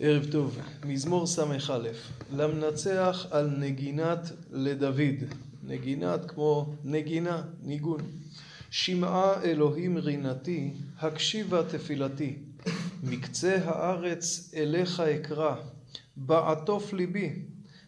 [0.00, 1.78] ערב טוב, מזמור ס"א,
[2.32, 5.24] למנצח על נגינת לדוד,
[5.62, 8.00] נגינת כמו נגינה, ניגון.
[8.70, 12.36] שמעה אלוהים רינתי, הקשיבה תפילתי,
[13.02, 15.54] מקצה הארץ אליך אקרא,
[16.16, 17.32] בעטוף ליבי,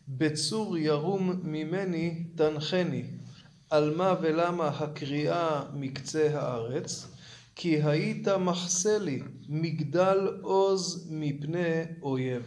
[0.08, 3.02] בצור ירום ממני תנחני,
[3.70, 7.06] על מה ולמה הקריאה מקצה הארץ?
[7.62, 12.42] כי היית מחסה לי מגדל עוז מפני אויב.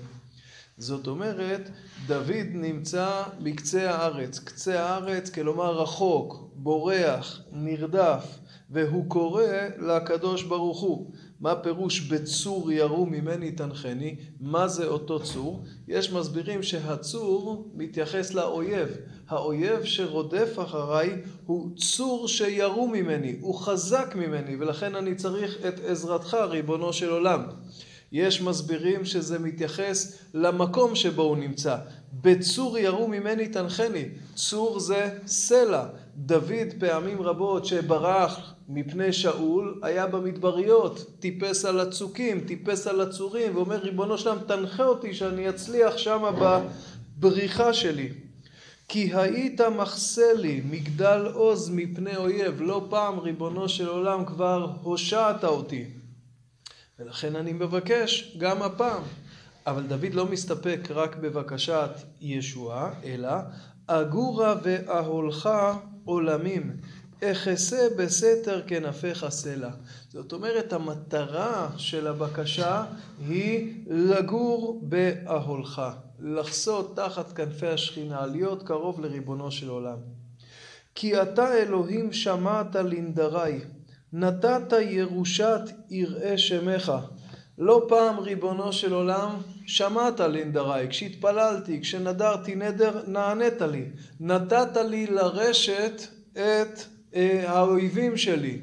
[0.78, 1.70] זאת אומרת,
[2.08, 4.40] דוד נמצא בקצה הארץ.
[4.40, 8.26] קצה הארץ, כלומר רחוק, בורח, נרדף,
[8.70, 9.44] והוא קורא
[9.80, 11.12] לקדוש ברוך הוא.
[11.44, 14.16] מה פירוש בצור ירום ממני תנחני?
[14.40, 15.64] מה זה אותו צור?
[15.88, 18.88] יש מסבירים שהצור מתייחס לאויב.
[19.28, 21.10] האויב שרודף אחריי
[21.46, 27.44] הוא צור שירום ממני, הוא חזק ממני, ולכן אני צריך את עזרתך, ריבונו של עולם.
[28.12, 31.78] יש מסבירים שזה מתייחס למקום שבו הוא נמצא.
[32.22, 34.06] בצור ירום ממני תנחני.
[34.36, 35.86] צור זה סלע.
[36.18, 43.76] דוד פעמים רבות שברח מפני שאול היה במדבריות, טיפס על הצוקים, טיפס על הצורים ואומר
[43.76, 46.60] ריבונו שלם תנחה אותי שאני אצליח שמה
[47.20, 48.10] בבריחה שלי.
[48.88, 55.44] כי היית מחסה לי מגדל עוז מפני אויב, לא פעם ריבונו של עולם כבר הושעת
[55.44, 55.86] אותי.
[57.00, 59.04] ולכן אני מבקש גם הפעם.
[59.68, 61.90] אבל דוד לא מסתפק רק בבקשת
[62.22, 63.30] ישועה, אלא
[63.88, 65.50] אגורה ואהולך
[66.06, 66.78] עולמים,
[67.32, 69.70] אחסה בסתר כנפיך סלע.
[70.10, 72.84] זאת אומרת, המטרה של הבקשה
[73.28, 75.82] היא לגור באהולך,
[76.20, 79.98] לחסות תחת כנפי השכינה, להיות קרוב לריבונו של עולם.
[80.96, 83.60] כי אתה אלוהים שמעת לנדרי,
[84.14, 86.92] נתת ירושת יראה שמך.
[87.58, 89.30] לא פעם ריבונו של עולם
[89.66, 93.86] שמעת לנדרי, כשהתפללתי, כשנדרתי נדר, נענית לי.
[94.20, 96.80] נתת לי לרשת את
[97.16, 98.60] אה, האויבים שלי.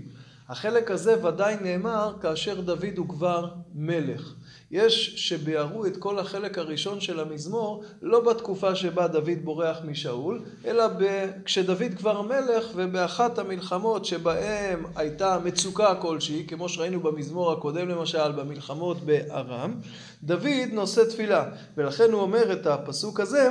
[0.48, 4.34] החלק הזה ודאי נאמר כאשר דוד הוא כבר מלך.
[4.70, 10.88] יש שביארו את כל החלק הראשון של המזמור לא בתקופה שבה דוד בורח משאול, אלא
[10.88, 11.30] ב...
[11.44, 19.00] כשדוד כבר מלך ובאחת המלחמות שבהם הייתה מצוקה כלשהי, כמו שראינו במזמור הקודם למשל, במלחמות
[19.00, 19.74] בארם,
[20.22, 21.44] דוד נושא תפילה.
[21.76, 23.50] ולכן הוא אומר את הפסוק הזה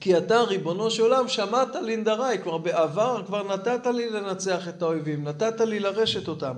[0.00, 5.28] כי אתה ריבונו של עולם שמעת לנדרי, כלומר בעבר כבר נתת לי לנצח את האויבים,
[5.28, 6.54] נתת לי לרשת אותם.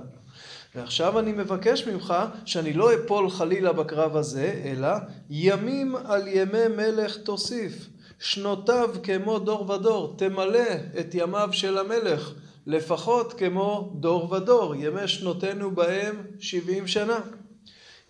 [0.75, 2.13] ועכשיו אני מבקש ממך
[2.45, 4.89] שאני לא אפול חלילה בקרב הזה, אלא
[5.29, 7.87] ימים על ימי מלך תוסיף,
[8.19, 12.33] שנותיו כמו דור ודור, תמלא את ימיו של המלך,
[12.67, 17.19] לפחות כמו דור ודור, ימי שנותינו בהם שבעים שנה.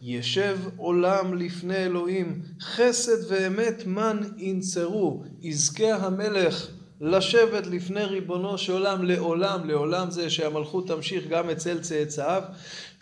[0.02, 6.68] ישב עולם לפני אלוהים, חסד ואמת מן ינצרו, יזכה המלך
[7.02, 12.44] לשבת לפני ריבונו של עולם לעולם, לעולם זה שהמלכות תמשיך גם אצל צאצאיו,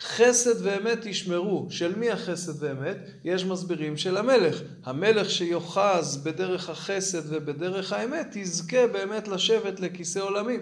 [0.00, 1.66] חסד ואמת ישמרו.
[1.70, 2.96] של מי החסד ואמת?
[3.24, 4.62] יש מסבירים של המלך.
[4.84, 10.60] המלך שיוחז בדרך החסד ובדרך האמת, יזכה באמת לשבת לכיסא עולמים.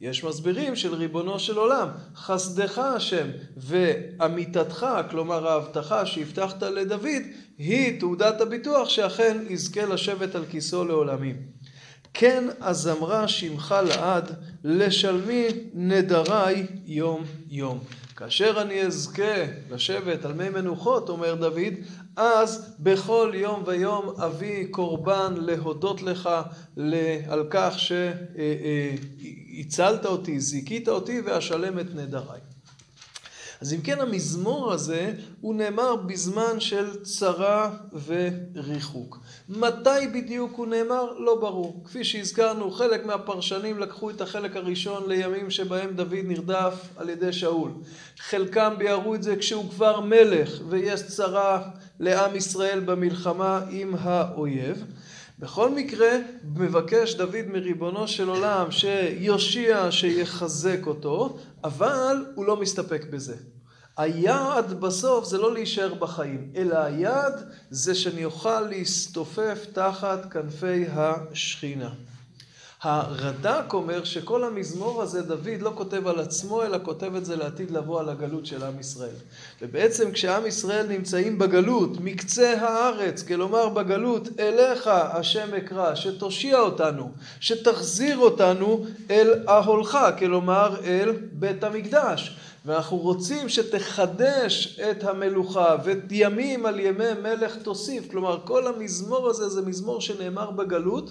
[0.00, 3.26] יש מסבירים של ריבונו של עולם, חסדך השם
[3.56, 7.22] ואמיתתך, כלומר ההבטחה שהבטחת לדוד,
[7.58, 11.36] היא תעודת הביטוח שאכן יזכה לשבת על כיסאו לעולמים.
[12.14, 14.32] כן הזמרה שמך לעד,
[14.64, 17.78] לשלמי נדרי יום יום.
[18.16, 21.74] כאשר אני אזכה לשבת על מי מנוחות, אומר דוד,
[22.16, 26.28] אז בכל יום ויום אביא קורבן להודות לך
[27.28, 27.74] על כך
[29.58, 32.40] שהצלת אותי, זיכית אותי ואשלם את נדריי.
[33.60, 37.76] אז אם כן המזמור הזה הוא נאמר בזמן של צרה
[38.06, 39.18] וריחוק.
[39.48, 41.12] מתי בדיוק הוא נאמר?
[41.18, 41.82] לא ברור.
[41.84, 47.70] כפי שהזכרנו, חלק מהפרשנים לקחו את החלק הראשון לימים שבהם דוד נרדף על ידי שאול.
[48.18, 54.84] חלקם ביארו את זה כשהוא כבר מלך ויש צרה לעם ישראל במלחמה עם האויב.
[55.40, 56.10] בכל מקרה,
[56.56, 63.36] מבקש דוד מריבונו של עולם שיושיע, שיחזק אותו, אבל הוא לא מסתפק בזה.
[63.96, 71.90] היעד בסוף זה לא להישאר בחיים, אלא היעד זה שאני אוכל להסתופף תחת כנפי השכינה.
[72.82, 77.70] הרד"ק אומר שכל המזמור הזה דוד לא כותב על עצמו, אלא כותב את זה לעתיד
[77.70, 79.14] לבוא על הגלות של עם ישראל.
[79.62, 87.10] ובעצם כשעם ישראל נמצאים בגלות, מקצה הארץ, כלומר בגלות, אליך השם אקרא, שתושיע אותנו,
[87.40, 92.36] שתחזיר אותנו אל אהולך, כלומר אל בית המקדש.
[92.66, 98.10] ואנחנו רוצים שתחדש את המלוכה ואת ימים על ימי מלך תוסיף.
[98.10, 101.10] כלומר, כל המזמור הזה זה מזמור שנאמר בגלות,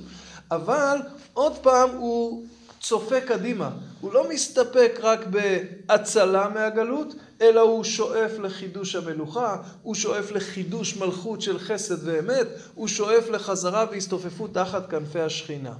[0.51, 0.98] אבל
[1.34, 2.46] עוד פעם הוא
[2.80, 3.69] צופה קדימה.
[4.01, 11.42] הוא לא מסתפק רק בהצלה מהגלות, אלא הוא שואף לחידוש המלוכה, הוא שואף לחידוש מלכות
[11.42, 15.74] של חסד ואמת, הוא שואף לחזרה והסתופפות תחת כנפי השכינה.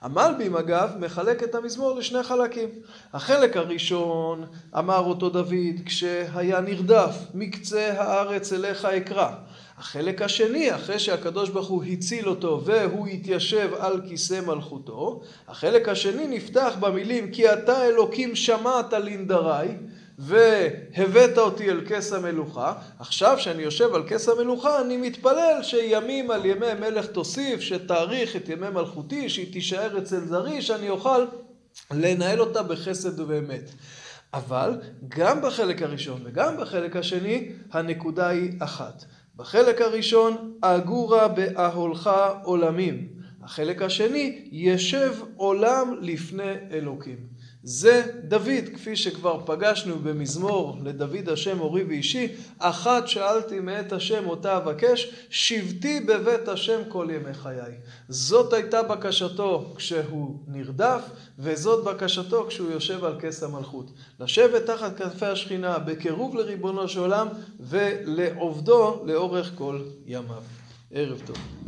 [0.00, 2.68] המלבים אגב מחלק את המזמור לשני חלקים.
[3.12, 4.46] החלק הראשון
[4.78, 9.30] אמר אותו דוד כשהיה נרדף מקצה הארץ אליך אקרא.
[9.78, 16.26] החלק השני אחרי שהקדוש ברוך הוא הציל אותו והוא התיישב על כיסא מלכותו, החלק השני
[16.36, 19.68] נפתח במילים כי אתה אלוקים שמעת לנדרי
[20.18, 26.46] והבאת אותי אל כס המלוכה, עכשיו שאני יושב על כס המלוכה אני מתפלל שימים על
[26.46, 31.24] ימי מלך תוסיף, שתאריך את ימי מלכותי, שהיא תישאר אצל זרי, שאני אוכל
[31.90, 33.70] לנהל אותה בחסד ובאמת.
[34.34, 39.04] אבל גם בחלק הראשון וגם בחלק השני הנקודה היא אחת.
[39.36, 42.10] בחלק הראשון אגורה באהלך
[42.44, 43.08] עולמים.
[43.42, 47.16] החלק השני ישב עולם לפני אלוקים.
[47.68, 52.28] זה דוד, כפי שכבר פגשנו במזמור לדוד השם אורי ואישי,
[52.58, 57.74] אחת שאלתי מאת השם אותה אבקש, שבתי בבית השם כל ימי חיי.
[58.08, 61.02] זאת הייתה בקשתו כשהוא נרדף,
[61.38, 63.90] וזאת בקשתו כשהוא יושב על כס המלכות.
[64.20, 67.28] לשבת תחת כנפי השכינה בקירוב לריבונו של עולם
[67.60, 70.42] ולעובדו לאורך כל ימיו.
[70.90, 71.56] ערב טוב.